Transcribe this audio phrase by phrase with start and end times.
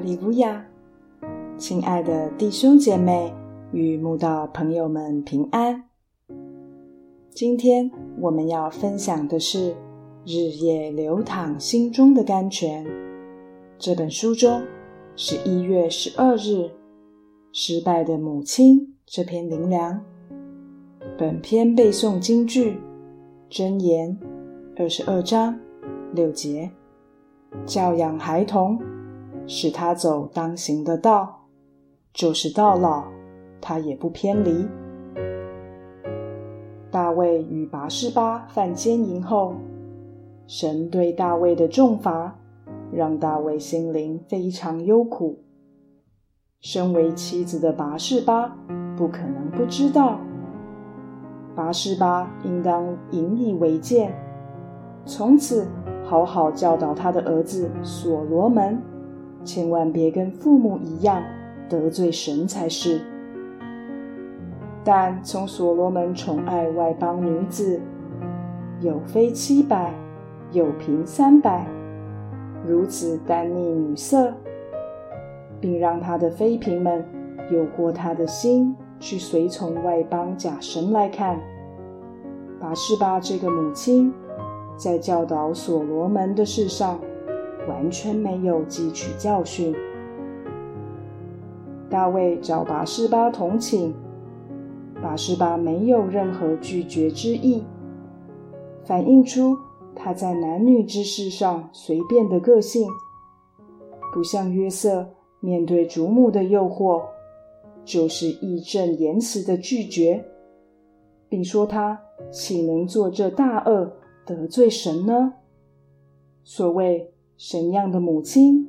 [0.00, 0.64] 路亚，
[1.58, 3.32] 亲爱的弟兄姐妹
[3.70, 5.84] 与慕道朋友们平安。
[7.30, 9.72] 今天我们要分享的是
[10.24, 12.84] 《日夜流淌心中的甘泉》
[13.78, 14.62] 这本书中
[15.16, 16.64] 十一月十二日
[17.52, 20.02] 《失败的母亲》这篇灵粮。
[21.18, 22.80] 本篇背诵京剧
[23.50, 24.18] 真言
[24.76, 25.58] 二十二章
[26.14, 26.70] 六节，
[27.66, 28.80] 教养孩童。
[29.46, 31.46] 使他走当行的道，
[32.12, 33.04] 就是到老，
[33.60, 34.68] 他也不偏离。
[36.90, 39.54] 大卫与拔示巴犯奸淫后，
[40.46, 42.36] 神对大卫的重罚，
[42.92, 45.38] 让大卫心灵非常忧苦。
[46.60, 48.56] 身为妻子的拔示巴
[48.96, 50.18] 不可能不知道，
[51.54, 54.12] 拔示巴应当引以为戒，
[55.04, 55.68] 从此
[56.02, 58.82] 好好教导他的儿子所罗门。
[59.44, 61.22] 千万别跟父母一样
[61.68, 63.00] 得罪神才是。
[64.82, 67.80] 但从所罗门宠爱外邦女子，
[68.80, 69.92] 有妃七百，
[70.52, 71.66] 有嫔三百，
[72.66, 74.32] 如此耽溺女色，
[75.60, 77.04] 并让他的妃嫔们
[77.50, 81.38] 诱惑他的心去随从外邦假神来看，
[82.58, 84.12] 把示巴这个母亲
[84.76, 86.98] 在教导所罗门的事上。
[87.70, 89.72] 完全没有汲取教训。
[91.88, 93.92] 大卫找拔示巴同寝，
[95.00, 97.62] 拔示巴没有任何拒绝之意，
[98.84, 99.56] 反映出
[99.94, 102.88] 他在男女之事上随便的个性，
[104.12, 107.02] 不像约瑟面对祖母的诱惑，
[107.84, 110.24] 就是义正言辞的拒绝，
[111.28, 112.00] 并说他
[112.32, 113.92] 岂能做这大恶
[114.26, 115.34] 得罪神呢？
[116.42, 117.12] 所谓。
[117.42, 118.68] 什样的母亲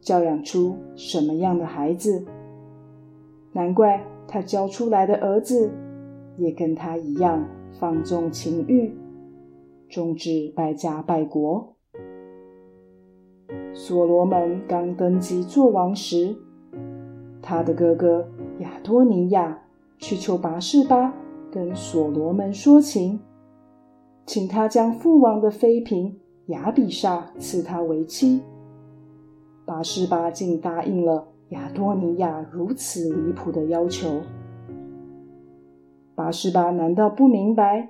[0.00, 2.26] 教养出什么样的孩子？
[3.52, 5.70] 难怪他教出来的儿子
[6.36, 8.92] 也跟他一样放纵情欲，
[9.88, 11.76] 终至败家败国。
[13.72, 16.34] 所罗门刚登基做王时，
[17.40, 18.28] 他的哥哥
[18.58, 19.56] 亚多尼亚
[19.98, 21.14] 去求拔士巴
[21.48, 23.20] 跟所罗门说情，
[24.26, 26.16] 请他将父王的妃嫔。
[26.50, 28.42] 亚比煞赐他为妻，
[29.64, 34.20] 拔示巴竟答应了亚多尼亚如此离谱的要求。
[36.16, 37.88] 拔示巴难道不明白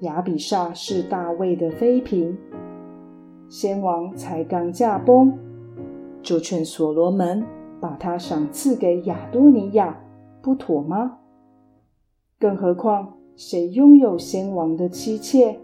[0.00, 2.36] 亚比煞是大卫的妃嫔？
[3.48, 5.32] 先王才刚驾崩，
[6.20, 7.44] 就劝所罗门
[7.80, 9.96] 把他赏赐给亚多尼亚，
[10.42, 11.18] 不妥吗？
[12.40, 15.56] 更何况，谁拥有先王的妻妾，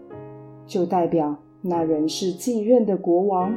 [0.65, 1.37] 就代表。
[1.61, 3.55] 那人是继任的国王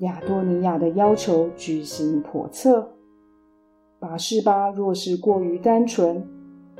[0.00, 2.88] 亚多尼亚的要求居心叵测。
[4.00, 6.26] 拔示巴若是过于单纯，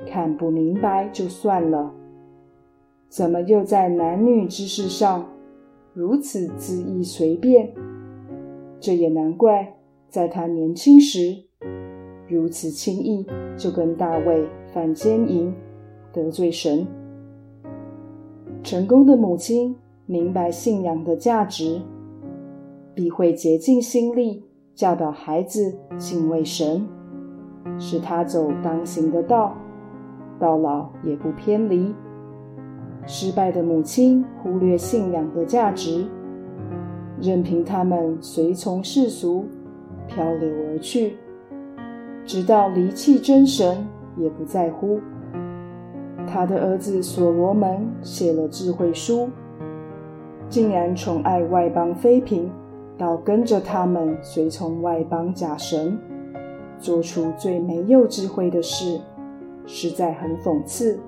[0.09, 1.95] 看不明白就算了，
[3.09, 5.25] 怎么又在男女之事上
[5.95, 7.73] 如此恣意随便？
[8.81, 9.77] 这也难怪，
[10.09, 11.45] 在他年轻时
[12.29, 13.25] 如此轻易
[13.57, 15.55] 就跟大卫犯奸淫，
[16.13, 16.85] 得罪神。
[18.65, 19.77] 成功的母亲。
[20.13, 21.81] 明白信仰的价值，
[22.95, 26.87] 必会竭尽心力教导孩子敬畏神，
[27.79, 29.57] 使他走当行的道，
[30.39, 31.95] 到老也不偏离。
[33.07, 36.05] 失败的母亲忽略信仰的价值，
[37.19, 39.47] 任凭他们随从世俗
[40.07, 41.17] 漂流而去，
[42.27, 45.01] 直到离弃真神也不在乎。
[46.27, 49.31] 他的儿子所罗门写了智慧书。
[50.53, 52.51] 竟然宠爱外邦妃嫔，
[52.99, 55.99] 到跟着他们随从外邦假神，
[56.79, 59.01] 做出最没有智慧的事，
[59.65, 61.01] 实在很讽刺。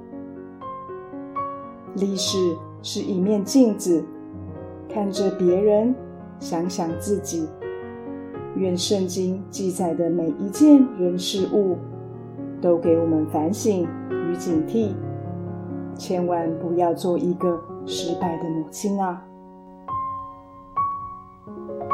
[1.96, 2.38] 历史
[2.80, 4.02] 是一面镜子，
[4.88, 5.94] 看着别人，
[6.38, 7.46] 想想自己。
[8.56, 11.76] 愿圣经记载的每一件人事物，
[12.62, 14.94] 都给我们反省与警惕，
[15.94, 19.22] 千万不要做一个失败的母亲啊！
[21.46, 21.93] Thank you.